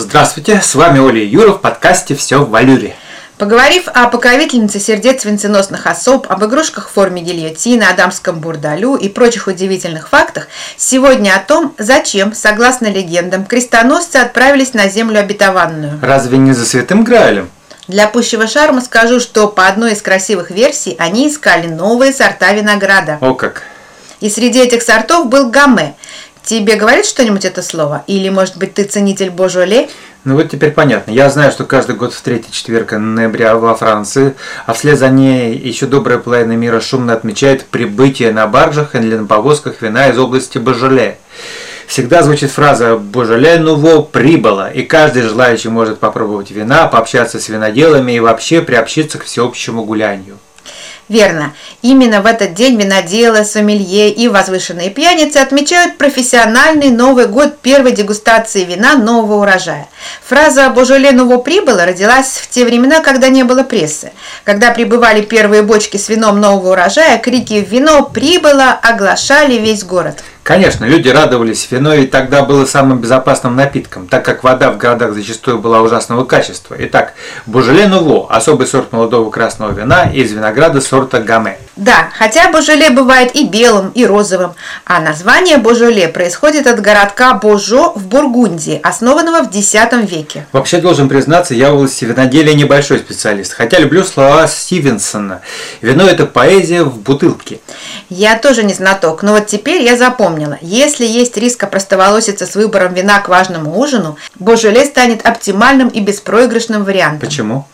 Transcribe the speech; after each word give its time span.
Здравствуйте, 0.00 0.62
с 0.62 0.74
вами 0.74 0.98
Оля 0.98 1.22
Юра 1.22 1.52
в 1.52 1.60
подкасте 1.60 2.14
«Все 2.14 2.42
в 2.42 2.48
валюре». 2.48 2.96
Поговорив 3.36 3.86
о 3.92 4.06
покровительнице 4.08 4.80
сердец 4.80 5.26
венценосных 5.26 5.86
особ, 5.86 6.26
об 6.30 6.42
игрушках 6.42 6.88
в 6.88 6.92
форме 6.94 7.20
гильотины, 7.20 7.82
о 7.82 7.92
дамском 7.92 8.40
бурдалю 8.40 8.96
и 8.96 9.10
прочих 9.10 9.46
удивительных 9.46 10.08
фактах, 10.08 10.48
сегодня 10.78 11.34
о 11.36 11.38
том, 11.38 11.74
зачем, 11.76 12.32
согласно 12.32 12.86
легендам, 12.86 13.44
крестоносцы 13.44 14.16
отправились 14.16 14.72
на 14.72 14.88
землю 14.88 15.20
обетованную. 15.20 15.98
Разве 16.00 16.38
не 16.38 16.54
за 16.54 16.64
святым 16.64 17.04
Граалем? 17.04 17.50
Для 17.86 18.08
пущего 18.08 18.46
шарма 18.46 18.80
скажу, 18.80 19.20
что 19.20 19.48
по 19.48 19.66
одной 19.66 19.92
из 19.92 20.00
красивых 20.00 20.50
версий 20.50 20.96
они 20.98 21.28
искали 21.28 21.66
новые 21.66 22.14
сорта 22.14 22.54
винограда. 22.54 23.18
О 23.20 23.34
как! 23.34 23.64
И 24.20 24.28
среди 24.28 24.60
этих 24.60 24.82
сортов 24.82 25.28
был 25.28 25.50
гаме. 25.50 25.94
Тебе 26.50 26.74
говорит 26.74 27.06
что-нибудь 27.06 27.44
это 27.44 27.62
слово? 27.62 28.02
Или, 28.08 28.28
может 28.28 28.56
быть, 28.56 28.74
ты 28.74 28.82
ценитель 28.82 29.30
божоле? 29.30 29.88
Ну 30.24 30.34
вот 30.34 30.50
теперь 30.50 30.72
понятно. 30.72 31.12
Я 31.12 31.30
знаю, 31.30 31.52
что 31.52 31.62
каждый 31.62 31.94
год 31.94 32.12
в 32.12 32.20
третий 32.22 32.50
четверг 32.50 32.90
ноября 32.90 33.54
во 33.54 33.76
Франции, 33.76 34.34
а 34.66 34.72
вслед 34.72 34.98
за 34.98 35.10
ней 35.10 35.56
еще 35.56 35.86
добрая 35.86 36.18
половина 36.18 36.56
мира 36.56 36.80
шумно 36.80 37.12
отмечает 37.12 37.66
прибытие 37.66 38.32
на 38.32 38.48
баржах 38.48 38.96
или 38.96 39.14
на 39.14 39.26
повозках 39.26 39.80
вина 39.80 40.08
из 40.08 40.18
области 40.18 40.58
Божоле. 40.58 41.18
Всегда 41.86 42.24
звучит 42.24 42.50
фраза 42.50 42.96
«Божоле 42.96 43.60
нуво 43.60 44.02
прибыло», 44.02 44.72
и 44.72 44.82
каждый 44.82 45.22
желающий 45.22 45.68
может 45.68 46.00
попробовать 46.00 46.50
вина, 46.50 46.88
пообщаться 46.88 47.38
с 47.38 47.48
виноделами 47.48 48.10
и 48.10 48.18
вообще 48.18 48.60
приобщиться 48.60 49.18
к 49.18 49.24
всеобщему 49.24 49.84
гулянию. 49.84 50.36
Верно. 51.10 51.54
Именно 51.82 52.22
в 52.22 52.26
этот 52.26 52.54
день 52.54 52.80
виноделы, 52.80 53.44
сомелье 53.44 54.12
и 54.12 54.28
возвышенные 54.28 54.90
пьяницы 54.90 55.38
отмечают 55.38 55.98
профессиональный 55.98 56.90
Новый 56.90 57.26
год 57.26 57.58
первой 57.58 57.90
дегустации 57.90 58.62
вина 58.62 58.94
нового 58.94 59.42
урожая. 59.42 59.88
Фраза 60.24 60.70
«Божоле 60.70 61.10
ново 61.10 61.38
прибыло» 61.38 61.84
родилась 61.84 62.38
в 62.38 62.48
те 62.48 62.64
времена, 62.64 63.00
когда 63.00 63.28
не 63.28 63.42
было 63.42 63.64
прессы. 63.64 64.12
Когда 64.44 64.70
прибывали 64.70 65.22
первые 65.22 65.62
бочки 65.62 65.96
с 65.96 66.08
вином 66.08 66.40
нового 66.40 66.74
урожая, 66.74 67.18
крики 67.18 67.54
«Вино 67.54 68.04
прибыло!» 68.04 68.70
оглашали 68.80 69.54
весь 69.54 69.82
город. 69.82 70.22
Конечно, 70.50 70.84
люди 70.84 71.08
радовались, 71.08 71.70
вино 71.70 71.94
и 71.94 72.08
тогда 72.08 72.42
было 72.42 72.64
самым 72.64 72.98
безопасным 72.98 73.54
напитком, 73.54 74.08
так 74.08 74.24
как 74.24 74.42
вода 74.42 74.72
в 74.72 74.78
городах 74.78 75.14
зачастую 75.14 75.60
была 75.60 75.80
ужасного 75.80 76.24
качества. 76.24 76.74
Итак, 76.76 77.14
Божеле 77.46 77.86
Нуво– 77.86 78.26
особый 78.28 78.66
сорт 78.66 78.92
молодого 78.92 79.30
красного 79.30 79.70
вина 79.70 80.10
из 80.12 80.32
винограда 80.32 80.80
сорта 80.80 81.20
Гаме. 81.20 81.56
Да, 81.80 82.10
хотя 82.18 82.52
Божеле 82.52 82.90
бывает 82.90 83.34
и 83.34 83.46
белым, 83.46 83.90
и 83.94 84.04
розовым, 84.04 84.52
а 84.84 85.00
название 85.00 85.56
Божеле 85.56 86.08
происходит 86.08 86.66
от 86.66 86.78
городка 86.82 87.32
Божо 87.32 87.94
в 87.96 88.06
Бургундии, 88.06 88.78
основанного 88.82 89.42
в 89.42 89.56
X 89.56 89.74
веке. 90.02 90.46
Вообще, 90.52 90.76
должен 90.76 91.08
признаться, 91.08 91.54
я 91.54 91.72
в 91.72 91.76
области 91.76 92.04
виноделия 92.04 92.52
небольшой 92.52 92.98
специалист, 92.98 93.54
хотя 93.54 93.78
люблю 93.78 94.04
слова 94.04 94.46
Стивенсона. 94.46 95.40
Вино– 95.80 96.04
это 96.06 96.26
поэзия 96.26 96.82
в 96.82 96.98
бутылке. 96.98 97.60
Я 98.10 98.38
тоже 98.38 98.62
не 98.62 98.74
знаток, 98.74 99.22
но 99.22 99.32
вот 99.32 99.46
теперь 99.46 99.82
я 99.82 99.96
запомнила. 99.96 100.58
Если 100.60 101.06
есть 101.06 101.38
риск 101.38 101.62
опростоволоситься 101.62 102.44
с 102.44 102.56
выбором 102.56 102.92
вина 102.92 103.20
к 103.20 103.30
важному 103.30 103.78
ужину, 103.78 104.18
Божеле 104.38 104.84
станет 104.84 105.24
оптимальным 105.24 105.88
и 105.88 106.00
беспроигрышным 106.00 106.84
вариантом. 106.84 107.26
Почему? 107.26 107.66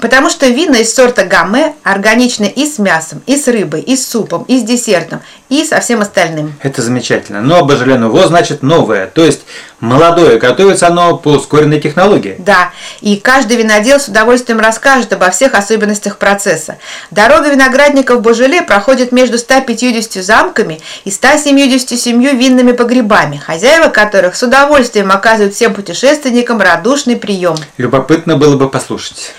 Потому 0.00 0.30
что 0.30 0.46
вина 0.46 0.78
из 0.78 0.94
сорта 0.94 1.24
гамме 1.24 1.74
органичны 1.82 2.46
и 2.46 2.66
с 2.66 2.78
мясом, 2.78 3.22
и 3.26 3.36
с 3.36 3.46
рыбой, 3.48 3.80
и 3.80 3.96
с 3.96 4.08
супом, 4.08 4.42
и 4.44 4.58
с 4.58 4.62
десертом, 4.62 5.20
и 5.48 5.64
со 5.64 5.80
всем 5.80 6.00
остальным. 6.00 6.54
Это 6.62 6.82
замечательно. 6.82 7.40
Но 7.40 7.64
Божеле 7.64 7.96
Нуво 7.96 8.26
значит 8.26 8.62
новое, 8.62 9.06
то 9.06 9.24
есть 9.24 9.42
молодое. 9.80 10.38
Готовится 10.38 10.88
оно 10.88 11.16
по 11.16 11.28
ускоренной 11.28 11.80
технологии. 11.80 12.36
Да, 12.38 12.70
и 13.00 13.16
каждый 13.16 13.56
винодел 13.56 14.00
с 14.00 14.08
удовольствием 14.08 14.58
расскажет 14.58 15.12
обо 15.12 15.30
всех 15.30 15.54
особенностях 15.54 16.18
процесса. 16.18 16.78
Дорога 17.10 17.50
виноградников 17.50 18.20
Божеле 18.20 18.62
проходит 18.62 19.12
между 19.12 19.38
150 19.38 20.24
замками 20.24 20.80
и 21.04 21.10
177 21.10 22.20
винными 22.36 22.72
погребами, 22.72 23.36
хозяева 23.36 23.90
которых 23.90 24.34
с 24.34 24.42
удовольствием 24.42 25.10
оказывают 25.10 25.54
всем 25.54 25.74
путешественникам 25.74 26.60
радушный 26.60 27.16
прием. 27.16 27.56
Любопытно 27.76 28.36
было 28.36 28.56
бы 28.56 28.68
послушать. 28.68 29.34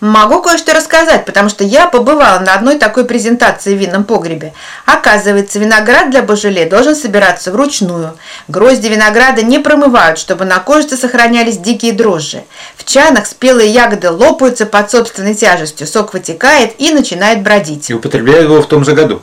Могу 0.00 0.40
кое-что 0.40 0.72
рассказать, 0.72 1.26
потому 1.26 1.50
что 1.50 1.62
я 1.62 1.86
побывала 1.86 2.38
на 2.38 2.54
одной 2.54 2.78
такой 2.78 3.04
презентации 3.04 3.74
в 3.74 3.78
винном 3.78 4.04
погребе. 4.04 4.54
Оказывается, 4.86 5.58
виноград 5.58 6.10
для 6.10 6.22
божеле 6.22 6.64
должен 6.64 6.96
собираться 6.96 7.52
вручную. 7.52 8.16
Грозди 8.48 8.86
винограда 8.86 9.42
не 9.42 9.58
промывают, 9.58 10.18
чтобы 10.18 10.46
на 10.46 10.58
кожице 10.58 10.96
сохранялись 10.96 11.58
дикие 11.58 11.92
дрожжи. 11.92 12.44
В 12.76 12.84
чанах 12.86 13.26
спелые 13.26 13.70
ягоды 13.70 14.10
лопаются 14.10 14.64
под 14.64 14.90
собственной 14.90 15.34
тяжестью, 15.34 15.86
сок 15.86 16.14
вытекает 16.14 16.80
и 16.80 16.94
начинает 16.94 17.42
бродить. 17.42 17.90
И 17.90 17.94
употребляют 17.94 18.44
его 18.44 18.62
в 18.62 18.68
том 18.68 18.86
же 18.86 18.94
году. 18.94 19.20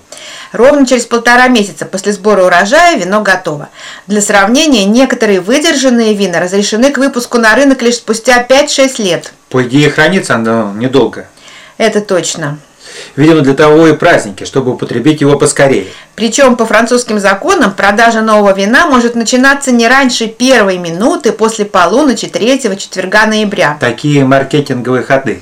Ровно 0.52 0.86
через 0.86 1.06
полтора 1.06 1.48
месяца 1.48 1.86
после 1.86 2.14
сбора 2.14 2.46
урожая 2.46 2.98
вино 2.98 3.22
готово. 3.22 3.70
Для 4.08 4.22
сравнения, 4.22 4.86
некоторые 4.86 5.42
выдержанные 5.42 6.14
вина 6.14 6.40
разрешены 6.40 6.92
к 6.92 6.98
выпуску 6.98 7.38
на 7.38 7.56
рынок 7.56 7.82
лишь 7.82 7.96
спустя 7.96 8.46
5-6 8.48 9.02
лет. 9.02 9.34
По 9.50 9.64
идее, 9.64 9.90
хранится 9.90 10.36
оно 10.36 10.74
недолго. 10.74 11.28
Это 11.78 12.02
точно. 12.02 12.60
Видимо, 13.16 13.42
для 13.42 13.54
того 13.54 13.88
и 13.88 13.94
праздники, 13.94 14.44
чтобы 14.44 14.72
употребить 14.72 15.22
его 15.22 15.38
поскорее. 15.38 15.88
Причем 16.16 16.56
по 16.56 16.66
французским 16.66 17.20
законам 17.20 17.74
продажа 17.74 18.22
нового 18.22 18.54
вина 18.54 18.88
может 18.88 19.16
начинаться 19.16 19.72
не 19.72 19.88
раньше 19.88 20.28
первой 20.28 20.78
минуты 20.78 21.32
после 21.32 21.66
полуночи 21.66 22.28
третьего 22.28 22.76
четверга 22.76 23.26
ноября. 23.26 23.78
Такие 23.80 24.26
маркетинговые 24.26 25.04
ходы. 25.04 25.42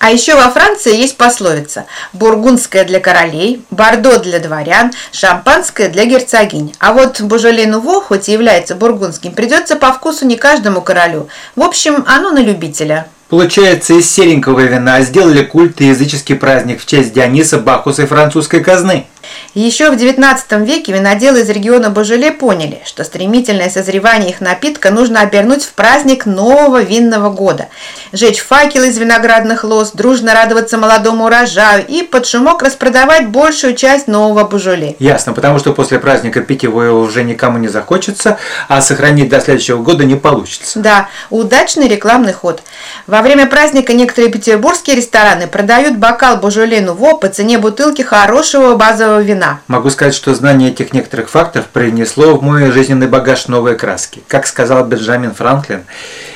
А 0.00 0.10
еще 0.10 0.34
во 0.34 0.50
Франции 0.50 0.96
есть 0.96 1.18
пословица 1.18 1.84
«бургундское 2.14 2.84
для 2.84 3.00
королей», 3.00 3.62
«бордо 3.70 4.18
для 4.18 4.38
дворян», 4.38 4.92
«шампанское 5.12 5.90
для 5.90 6.06
герцогинь». 6.06 6.74
А 6.78 6.94
вот 6.94 7.20
Божоле 7.20 7.66
Нуво, 7.66 8.00
хоть 8.00 8.30
и 8.30 8.32
является 8.32 8.74
бургундским, 8.74 9.32
придется 9.32 9.76
по 9.76 9.92
вкусу 9.92 10.24
не 10.24 10.36
каждому 10.36 10.80
королю. 10.80 11.28
В 11.54 11.62
общем, 11.62 12.02
оно 12.08 12.30
на 12.30 12.38
любителя. 12.38 13.08
Получается, 13.28 13.92
из 13.92 14.10
серенького 14.10 14.60
вина 14.60 15.02
сделали 15.02 15.44
культ 15.44 15.82
и 15.82 15.88
языческий 15.88 16.34
праздник 16.34 16.80
в 16.80 16.86
честь 16.86 17.12
Диониса, 17.12 17.58
Бахуса 17.58 18.04
и 18.04 18.06
французской 18.06 18.60
казны. 18.60 19.06
Еще 19.54 19.90
в 19.90 19.94
XIX 19.94 20.64
веке 20.64 20.92
виноделы 20.92 21.40
из 21.40 21.48
региона 21.48 21.90
Божеле 21.90 22.30
поняли, 22.30 22.80
что 22.84 23.02
стремительное 23.02 23.68
созревание 23.68 24.30
их 24.30 24.40
напитка 24.40 24.92
нужно 24.92 25.22
обернуть 25.22 25.64
в 25.64 25.72
праздник 25.72 26.24
нового 26.24 26.82
винного 26.82 27.30
года, 27.30 27.66
жечь 28.12 28.38
факелы 28.38 28.90
из 28.90 28.98
виноградных 28.98 29.64
лоз, 29.64 29.90
дружно 29.90 30.34
радоваться 30.34 30.78
молодому 30.78 31.24
урожаю 31.24 31.84
и 31.84 32.04
под 32.04 32.26
шумок 32.26 32.62
распродавать 32.62 33.26
большую 33.26 33.74
часть 33.74 34.06
нового 34.06 34.44
Божоле. 34.44 34.94
Ясно, 35.00 35.32
потому 35.32 35.58
что 35.58 35.72
после 35.72 35.98
праздника 35.98 36.42
пить 36.42 36.62
его 36.62 36.82
уже 37.00 37.24
никому 37.24 37.58
не 37.58 37.66
захочется, 37.66 38.38
а 38.68 38.80
сохранить 38.80 39.30
до 39.30 39.40
следующего 39.40 39.82
года 39.82 40.04
не 40.04 40.14
получится. 40.14 40.78
Да, 40.78 41.08
удачный 41.28 41.88
рекламный 41.88 42.34
ход. 42.34 42.62
Во 43.08 43.20
время 43.20 43.46
праздника 43.46 43.94
некоторые 43.94 44.30
петербургские 44.30 44.94
рестораны 44.94 45.48
продают 45.48 45.96
бокал 45.96 46.36
Божоле 46.36 46.80
Нуво 46.80 47.16
по 47.16 47.28
цене 47.28 47.58
бутылки 47.58 48.02
хорошего 48.02 48.76
базового 48.76 49.20
вина. 49.20 49.39
Могу 49.66 49.90
сказать, 49.90 50.14
что 50.14 50.34
знание 50.34 50.70
этих 50.70 50.92
некоторых 50.92 51.30
фактов 51.30 51.66
принесло 51.66 52.36
в 52.36 52.42
мой 52.42 52.70
жизненный 52.70 53.08
багаж 53.08 53.48
новые 53.48 53.76
краски. 53.76 54.22
Как 54.28 54.46
сказал 54.46 54.84
Бенджамин 54.84 55.34
Франклин, 55.34 55.84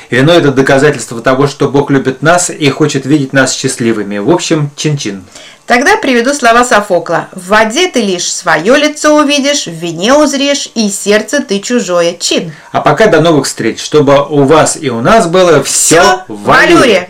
вино– 0.09 0.33
это 0.33 0.51
доказательство 0.51 1.21
того, 1.21 1.47
что 1.47 1.69
Бог 1.69 1.91
любит 1.91 2.21
нас 2.21 2.49
и 2.49 2.69
хочет 2.69 3.05
видеть 3.05 3.33
нас 3.33 3.53
счастливыми. 3.53 4.17
В 4.17 4.29
общем, 4.29 4.71
чин-чин. 4.75 5.23
Тогда 5.65 5.97
приведу 5.97 6.33
слова 6.33 6.63
Софокла. 6.63 7.27
«В 7.31 7.47
воде 7.47 7.87
ты 7.87 8.01
лишь 8.01 8.31
свое 8.31 8.75
лицо 8.77 9.15
увидишь, 9.15 9.65
в 9.65 9.71
вине 9.71 10.13
узришь, 10.13 10.69
и 10.75 10.89
сердце 10.89 11.41
ты 11.41 11.59
чужое. 11.59 12.13
Чин». 12.13 12.53
А 12.71 12.81
пока 12.81 13.07
до 13.07 13.19
новых 13.19 13.45
встреч, 13.47 13.81
чтобы 13.81 14.23
у 14.27 14.43
вас 14.43 14.77
и 14.79 14.89
у 14.89 15.01
нас 15.01 15.27
было 15.27 15.63
все, 15.63 16.01
все 16.01 16.23
в 16.27 16.43
валюре. 16.43 17.09